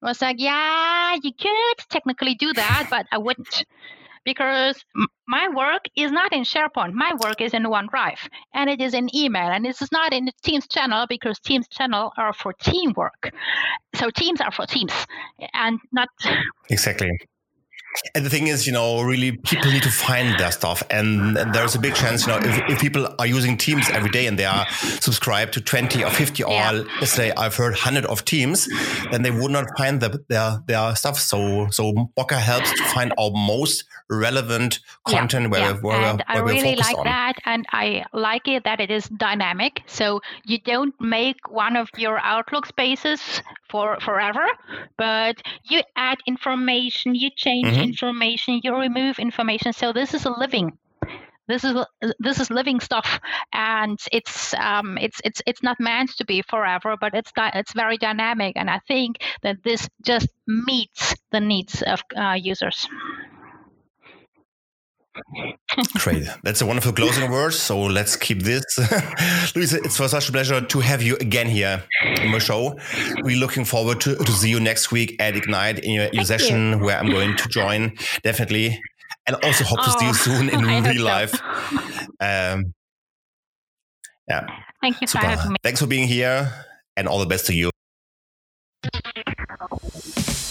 I 0.02 0.06
was 0.06 0.20
like 0.20 0.36
yeah 0.38 1.14
you 1.22 1.32
could 1.32 1.78
technically 1.88 2.34
do 2.34 2.52
that 2.52 2.88
but 2.90 3.06
i 3.12 3.18
wouldn't 3.18 3.64
because 4.24 4.84
my 5.26 5.48
work 5.48 5.86
is 5.96 6.12
not 6.12 6.32
in 6.32 6.42
SharePoint. 6.42 6.92
My 6.92 7.12
work 7.22 7.40
is 7.40 7.54
in 7.54 7.64
OneDrive 7.64 8.18
and 8.54 8.68
it 8.68 8.80
is 8.80 8.94
in 8.94 9.14
email 9.14 9.48
and 9.48 9.66
it 9.66 9.80
is 9.80 9.92
not 9.92 10.12
in 10.12 10.30
Teams 10.42 10.66
channel 10.68 11.06
because 11.08 11.38
Teams 11.40 11.68
channel 11.68 12.12
are 12.16 12.32
for 12.32 12.52
teamwork. 12.52 13.30
So 13.94 14.10
Teams 14.10 14.40
are 14.40 14.52
for 14.52 14.66
teams 14.66 14.92
and 15.54 15.78
not 15.92 16.08
exactly. 16.68 17.10
And 18.14 18.24
the 18.24 18.30
thing 18.30 18.46
is, 18.46 18.66
you 18.66 18.72
know, 18.72 19.02
really 19.02 19.32
people 19.36 19.70
need 19.70 19.82
to 19.82 19.90
find 19.90 20.38
their 20.38 20.52
stuff. 20.52 20.82
And, 20.90 21.36
there's 21.52 21.74
a 21.74 21.78
big 21.78 21.94
chance, 21.94 22.26
you 22.26 22.32
know, 22.32 22.38
if, 22.38 22.70
if, 22.70 22.80
people 22.80 23.08
are 23.18 23.26
using 23.26 23.56
Teams 23.56 23.88
every 23.90 24.10
day 24.10 24.26
and 24.26 24.38
they 24.38 24.44
are 24.44 24.66
subscribed 25.00 25.52
to 25.54 25.60
20 25.60 26.04
or 26.04 26.10
50 26.10 26.42
yeah. 26.42 26.70
or 26.70 26.84
let's 27.00 27.12
say 27.12 27.32
I've 27.36 27.56
heard 27.56 27.72
100 27.72 28.06
of 28.06 28.24
Teams, 28.24 28.68
then 29.10 29.22
they 29.22 29.30
would 29.30 29.50
not 29.50 29.66
find 29.76 30.00
the, 30.00 30.22
their, 30.28 30.62
their 30.66 30.94
stuff. 30.94 31.18
So, 31.18 31.68
so 31.70 32.10
Mocha 32.16 32.38
helps 32.38 32.72
to 32.72 32.84
find 32.84 33.12
our 33.18 33.30
most 33.32 33.84
relevant 34.10 34.80
content 35.06 35.44
yeah, 35.44 35.48
where, 35.48 35.60
yeah. 35.60 35.80
where, 35.80 35.96
and 35.96 36.18
where 36.18 36.24
I 36.28 36.38
really 36.38 36.76
like 36.76 36.98
on. 36.98 37.04
that. 37.04 37.34
And 37.44 37.64
I 37.72 38.04
like 38.12 38.48
it 38.48 38.64
that 38.64 38.80
it 38.80 38.90
is 38.90 39.08
dynamic. 39.08 39.82
So 39.86 40.20
you 40.44 40.58
don't 40.60 40.94
make 41.00 41.48
one 41.48 41.76
of 41.76 41.88
your 41.96 42.18
Outlook 42.18 42.66
spaces 42.66 43.42
for 43.70 43.98
forever, 44.00 44.46
but 44.98 45.40
you 45.64 45.82
add 45.96 46.18
information, 46.26 47.14
you 47.14 47.30
change 47.34 47.68
mm-hmm. 47.68 47.82
information, 47.82 48.60
you 48.62 48.74
remove 48.74 49.18
information. 49.18 49.72
So 49.72 49.92
this 49.92 50.14
is 50.14 50.26
a 50.26 50.30
living 50.30 50.76
this 51.50 51.64
is 51.64 51.76
this 52.20 52.38
is 52.38 52.48
living 52.48 52.78
stuff 52.80 53.18
and 53.52 53.98
it's 54.12 54.54
um, 54.54 54.96
it's 54.98 55.20
it's 55.24 55.42
it's 55.46 55.62
not 55.62 55.80
meant 55.80 56.10
to 56.16 56.24
be 56.24 56.42
forever 56.42 56.96
but 57.00 57.12
it's 57.12 57.32
it's 57.36 57.72
very 57.72 57.98
dynamic 57.98 58.52
and 58.56 58.70
i 58.70 58.78
think 58.86 59.16
that 59.42 59.56
this 59.64 59.88
just 60.02 60.28
meets 60.46 61.14
the 61.32 61.40
needs 61.40 61.82
of 61.82 62.00
uh, 62.16 62.36
users 62.38 62.86
Great. 65.98 66.26
That's 66.42 66.60
a 66.60 66.66
wonderful 66.66 66.92
closing 66.92 67.30
word. 67.30 67.52
So 67.52 67.80
let's 67.80 68.16
keep 68.16 68.42
this. 68.42 68.64
Luisa, 69.54 69.78
it's 69.78 69.96
for 69.96 70.08
such 70.08 70.28
a 70.28 70.32
pleasure 70.32 70.60
to 70.60 70.80
have 70.80 71.02
you 71.02 71.16
again 71.16 71.48
here 71.48 71.84
in 72.02 72.30
my 72.30 72.38
show. 72.38 72.78
We're 73.22 73.38
looking 73.38 73.64
forward 73.64 74.00
to, 74.02 74.16
to 74.16 74.32
see 74.32 74.50
you 74.50 74.60
next 74.60 74.90
week 74.90 75.16
at 75.20 75.36
Ignite 75.36 75.80
in 75.80 75.92
your, 75.92 76.08
your 76.12 76.24
session 76.24 76.72
you. 76.72 76.78
where 76.78 76.98
I'm 76.98 77.10
going 77.10 77.36
to 77.36 77.48
join, 77.48 77.96
definitely. 78.22 78.80
And 79.26 79.36
also 79.44 79.64
hope 79.64 79.78
oh, 79.82 79.84
to 79.84 79.98
see 79.98 80.06
you 80.06 80.14
soon 80.14 80.48
in 80.48 80.84
real 80.84 81.04
life. 81.04 81.40
Um, 82.20 82.74
yeah. 84.28 84.46
Thank 84.80 85.00
you 85.00 85.06
Super. 85.06 85.22
for 85.22 85.30
having 85.30 85.52
me. 85.52 85.56
Thanks 85.62 85.80
for 85.80 85.86
being 85.86 86.08
here 86.08 86.52
and 86.96 87.08
all 87.08 87.18
the 87.18 87.26
best 87.26 87.46
to 87.46 87.54
you. 87.54 87.70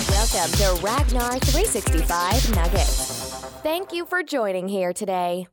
Welcome 0.09 0.51
to 0.57 0.79
Ragnar 0.83 1.39
365 1.39 2.55
Nuggets. 2.55 3.18
Thank 3.61 3.91
you 3.91 4.05
for 4.05 4.23
joining 4.23 4.69
here 4.69 4.93
today. 4.93 5.47